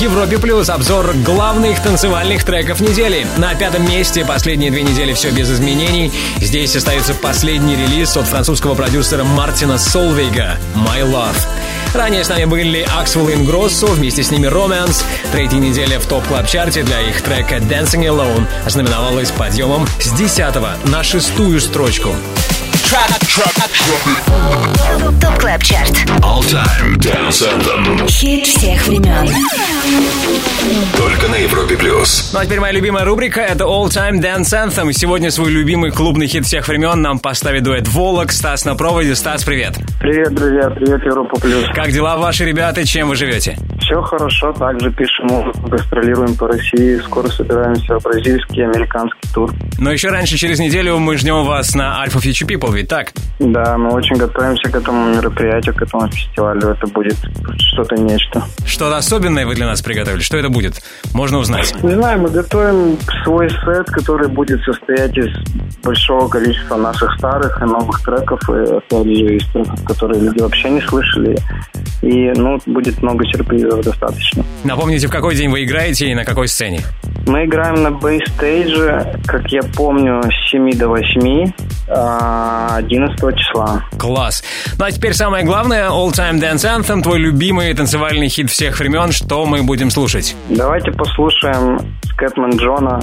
[0.00, 3.26] Европе Плюс обзор главных танцевальных треков недели.
[3.36, 6.12] На пятом месте последние две недели все без изменений.
[6.40, 11.36] Здесь остается последний релиз от французского продюсера Мартина Солвейга «My Love».
[11.94, 15.04] Ранее с нами были Axwell Ingrosso, вместе с ними RØMANS.
[15.32, 20.12] Третья неделя в Top Club Chart е для их трека Dancing Alone ознаменовалась подъемом с
[20.12, 20.54] 10
[20.84, 22.14] на шестую строчку.
[25.20, 25.90] Top Club Chart.
[26.22, 28.08] All Time Dance Anthem.
[28.08, 29.28] Хит всех времен.
[30.96, 32.30] Только на Европе Плюс.
[32.32, 34.90] Ну а теперь моя любимая рубрика— это All Time Dance Anthem.
[34.94, 39.14] Сегодня свой любимый клубный хит всех времен нам поставит дуэт Volac, Стас на проводе.
[39.14, 39.78] Стас, привет.
[40.00, 41.66] Привет, друзья, привет, Европа Плюс.
[41.74, 43.58] Как дела ваши ребята, чем вы живете?
[43.80, 49.50] Все хорошо, также пишем музыку, гастролируем по России, скоро собираемся в бразильский, американский тур.
[49.78, 53.12] Но еще раньше, через неделю, мы ждем вас на Alfa Future People, ведь так?
[53.38, 56.70] Да, мы очень готовимся к этому мероприятию, к этому фестивалю.
[56.70, 57.16] Это будет
[57.72, 58.42] что-то нечто.
[58.66, 60.20] Что-то особенное вы для нас приготовили?
[60.20, 60.82] Что это будет?
[61.12, 61.74] Можно узнать.
[61.82, 65.28] Не знаю, мы готовим свой сет, который будет состоять из
[65.82, 70.70] большого количества наших старых и новых треков, и опять же из треков, которые люди вообще
[70.70, 71.36] не слышали.
[72.02, 74.44] И, ну, будет много сюрпризов достаточно.
[74.64, 76.80] Напомните, в какой день вы играете и на какой сцене?
[77.26, 81.52] Мы играем на бейстейдже, как я помню, с 7 до 8,
[81.88, 83.84] а, 11 числа.
[83.98, 84.42] Класс.
[84.78, 89.12] Ну а теперь самое главное, All Time Dance Anthem, твой любимый танцевальный хит всех времен.
[89.12, 90.36] Что мы будем слушать?
[90.48, 91.78] Давайте послушаем
[92.14, 93.00] Скэтман Джона.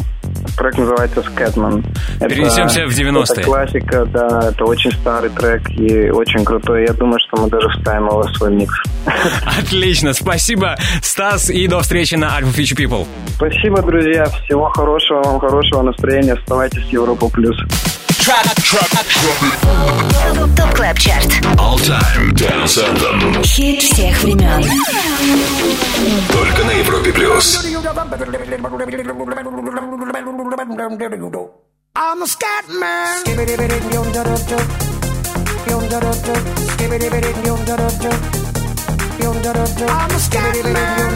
[0.58, 1.84] Трек называется Скэтман.
[2.20, 3.24] Это- Перенесемся в 90-е.
[3.34, 6.86] Это классика, да, это очень старый трек и очень крутой.
[6.88, 8.74] Я думаю, что мы даже вставим его в свой микс.
[9.60, 13.08] Отлично, спасибо, Стас, и до встречи на Alpha Future People.
[13.36, 14.26] Спасибо, друзья.
[14.46, 16.34] Всего хорошего, вам хорошего настроения.
[16.34, 17.56] Оставайтесь с Европа Плюс.
[20.56, 21.30] ТОП КЛАБ ЧАРТ.
[21.60, 23.43] All Time Dance Anthem.
[23.43, 24.64] Хит всех времен.
[26.31, 27.64] Только на Европе плюс.
[31.95, 33.23] I'm a scat man.
[39.88, 41.15] I'm a scat man.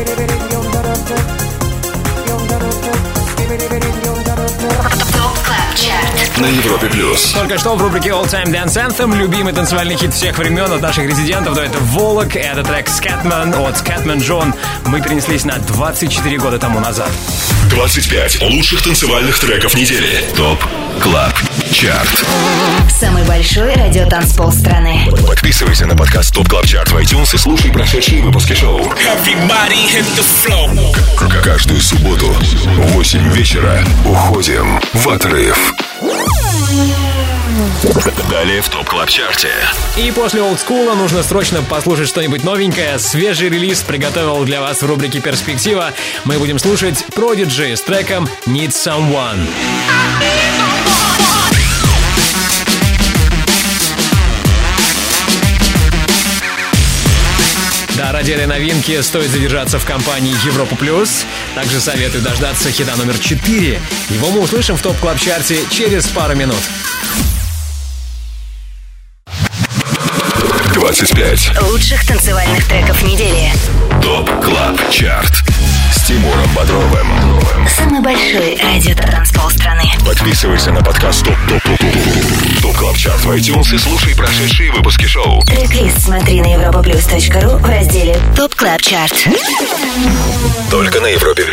[0.00, 0.29] ТОП
[6.40, 7.32] На Европе плюс.
[7.32, 11.04] Только что в рубрике All Time Dance Anthem любимый танцевальный хит всех времен от наших
[11.06, 11.54] резидентов.
[11.54, 14.54] Да, это Volac, это трек Scatman от Scatman John.
[14.86, 17.10] Мы перенеслись на 24 года тому назад.
[17.70, 20.24] 25 лучших танцевальных треков недели.
[20.34, 20.64] Top
[21.02, 21.34] Club
[21.72, 22.24] Chart.
[22.98, 25.08] Самый большой радиотанцпол страны.
[25.26, 28.80] Подписывайся на подкаст Top Club Chart в iTunes и слушай прошедшие выпуски шоу.
[31.16, 35.74] К- Каждую субботу в 8 вечера уходим в отрыв.
[38.30, 39.48] Далее в Top Club Chart е.
[39.96, 42.98] И после олдскула нужно срочно послушать что-нибудь новенькое.
[42.98, 45.92] Свежий релиз приготовил для вас в рубрике «Перспектива».
[46.24, 49.46] Мы будем слушать Prodigy с треком «Need Someone».
[58.30, 61.24] Этой новинки стоит задержаться в компании Европа Плюс.
[61.56, 63.80] Также советую дождаться хита номер 4.
[64.08, 66.60] Его мы услышим в Top Club Chart е через пару минут.
[70.74, 73.50] 25 Лучших танцевальных треков недели.
[74.00, 75.32] Top Club Chart.
[76.10, 77.06] Тимуром Бодровым.
[77.68, 79.84] Самый большой радиотанцпол страны.
[80.04, 84.72] Подписывайся на подкаст Top Top Top Top Top Club Chart в iTunes и слушай прошедшие
[84.72, 85.40] выпуски шоу.
[85.44, 89.28] Трек-лист смотри на europaplus.ru в разделе ТОП КЛАБ ЧАРТ.
[90.68, 91.44] Только на Европе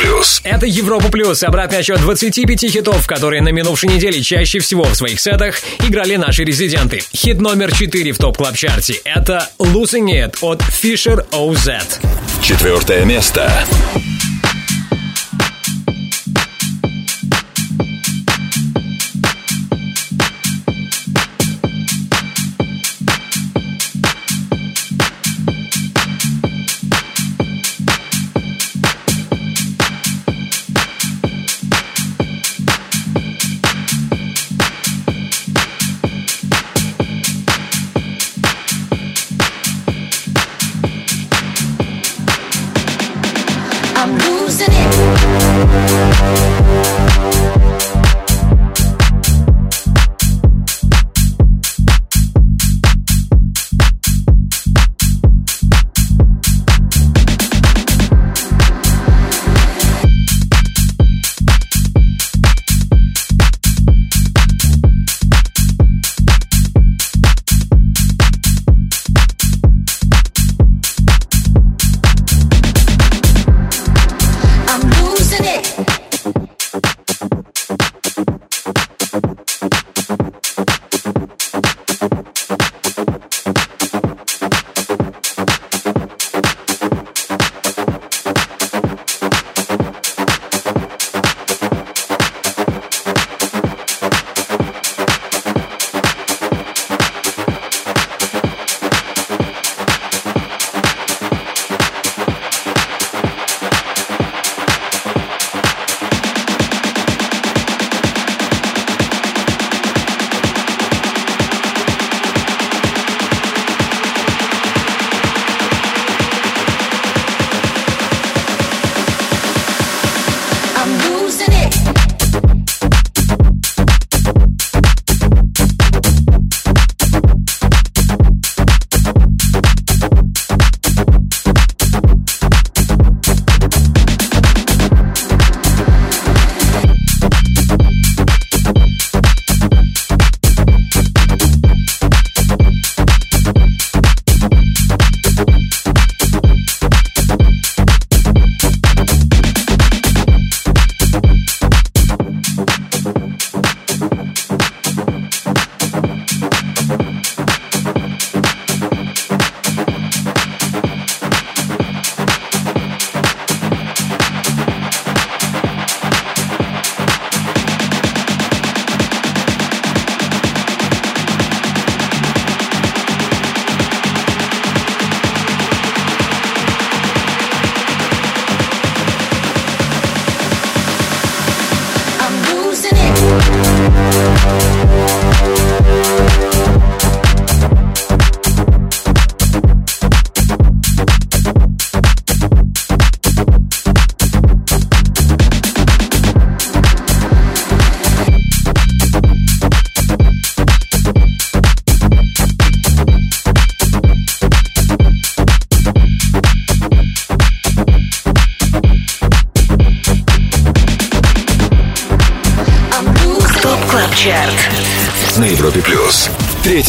[0.00, 0.40] Плюс.
[0.42, 1.40] Это Европа Плюс.
[1.44, 6.42] Обратный отчет 25 хитов, которые на минувшей неделе чаще всего в своих сетах играли наши
[6.42, 7.02] резиденты.
[7.14, 12.00] Хит номер 4 в топ клаб чарте это Losing It от Fisher OZ.
[12.42, 13.64] Четвертое место.
[13.92, 14.31] Чарт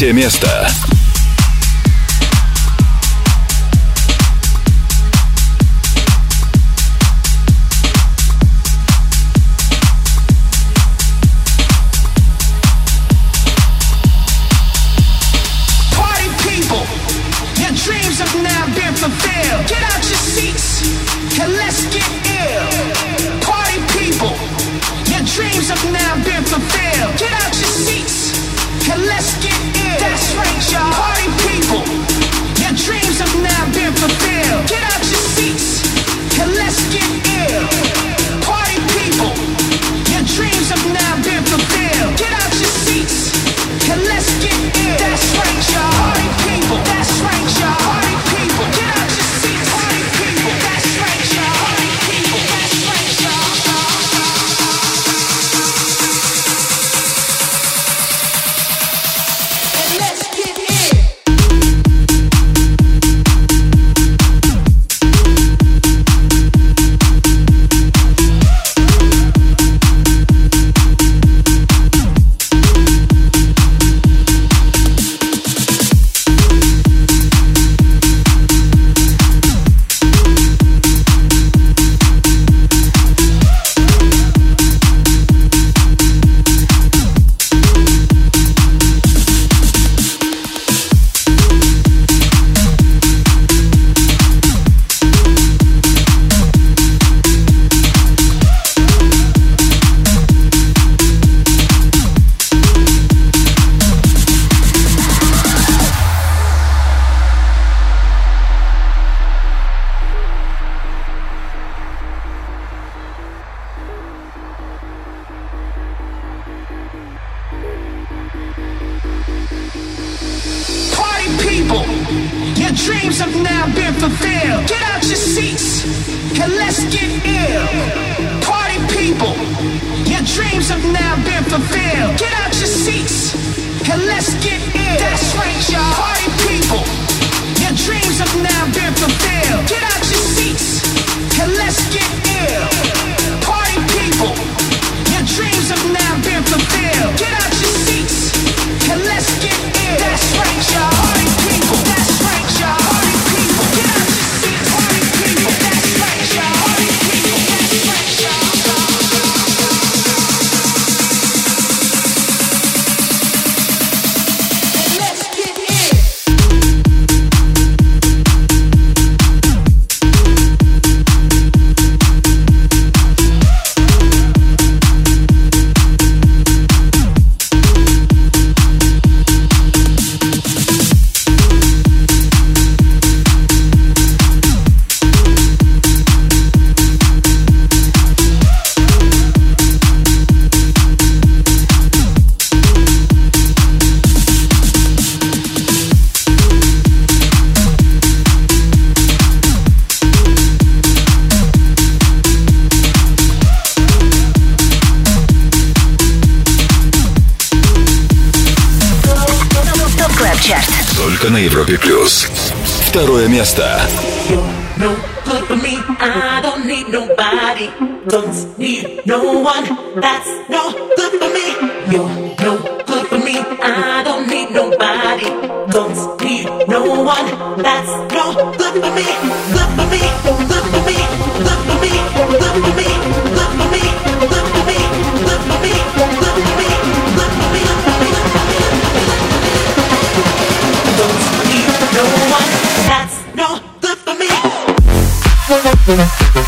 [0.04, 0.83] Третье место.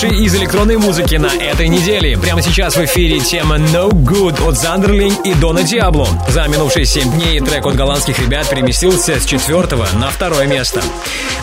[0.00, 2.16] Лучшее из электронной музыки на этой неделе.
[2.16, 6.06] Прямо сейчас в эфире тема No Good от Zonderling и Дона Диабло.
[6.28, 10.84] За минувшие 7 дней трек от голландских ребят переместился с четвертого на второе место.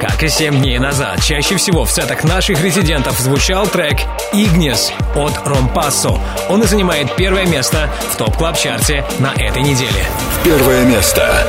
[0.00, 3.98] Как и 7 дней назад, чаще всего в сетах наших резидентов звучал трек
[4.32, 6.20] «Ignis» от Rompasso.
[6.48, 10.06] Он и занимает первое место в Top Club Chart е на этой неделе.
[10.44, 11.44] Первое место.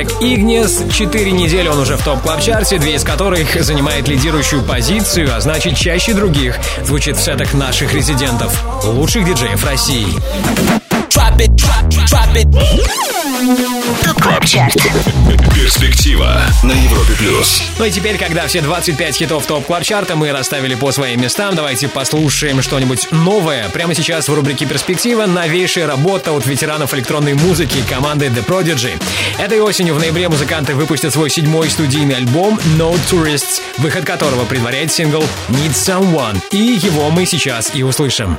[0.00, 0.82] Трек «Ignis».
[0.92, 5.28] Четыре недели он уже в Top Club Chart е, две из которых занимает лидирующую позицию,
[5.34, 8.52] а значит чаще других звучит в сетах наших резидентов,
[8.84, 10.06] лучших диджеев России.
[11.10, 13.79] drop it, drop, drop it.
[13.90, 14.74] Top Club Chart
[15.52, 17.60] Перспектива на Европе плюс.
[17.76, 21.20] Ну и теперь, когда все 25 хитов Top Club Chart а мы расставили по своим
[21.20, 23.68] местам, давайте послушаем что-нибудь новое.
[23.70, 29.02] Прямо сейчас в рубрике «Перспектива» новейшая работа от ветеранов электронной музыки команды The Prodigy.
[29.38, 34.92] Этой осенью в ноябре музыканты выпустят свой седьмой студийный альбом No Tourists, выход которого предваряет
[34.92, 36.40] сингл Need Someone.
[36.52, 38.38] И его мы сейчас и услышим.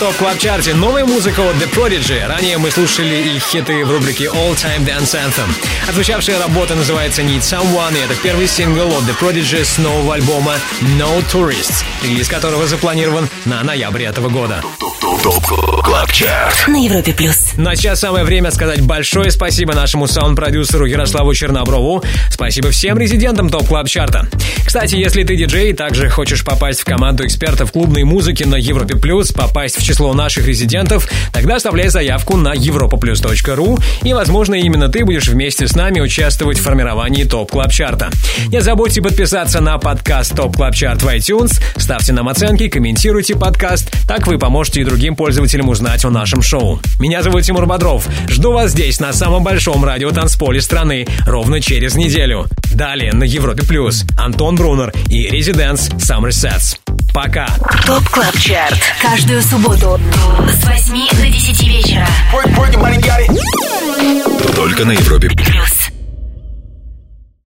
[0.00, 2.26] Top Club Chart е новая музыка от The Prodigy.
[2.26, 5.50] Ранее мы слушали их хиты в рубрике All Time Dance Anthem.
[5.86, 10.54] Отзвучавшая работа называется Need Someone, и это первый сингл от The Prodigy с нового альбома
[10.98, 14.64] No Tourists, релиз которого запланирован на ноябрь этого года.
[15.22, 15.44] TOP
[15.84, 17.52] CLUB CHART На Европе Плюс.
[17.58, 22.02] Ну а сейчас самое время сказать большое спасибо нашему саунд-продюсеру Ярославу Черноброву.
[22.30, 24.28] Спасибо всем резидентам TOP Club Chart а.
[24.64, 28.96] Кстати, если ты диджей и также хочешь попасть в команду экспертов клубной музыки на Европе
[28.96, 35.04] Плюс, попасть в число наших резидентов, тогда оставляй заявку на europaplus.ru и, возможно, именно ты
[35.04, 38.10] будешь вместе с нами участвовать в формировании TOP Club Chart а.
[38.48, 43.90] Не забудьте подписаться на подкаст TOP Club Chart в iTunes, ставьте нам оценки, комментируйте подкаст,
[44.08, 46.80] так вы поможете и другим пользователям узнать о нашем шоу.
[47.00, 48.06] Меня зовут Тимур Бодров.
[48.28, 52.46] Жду вас здесь, на самом большом радио танцполе страны, ровно через неделю.
[52.74, 56.78] Далее на Европе Плюс Антон Брунер и Residance Summer Sets.
[57.12, 57.46] Пока.
[57.86, 58.78] ТОП КЛАБ ЧАРТ.
[59.02, 60.00] Каждую субботу
[60.48, 62.06] с 8 до 10 вечера.
[64.54, 65.89] Только на Европе Плюс.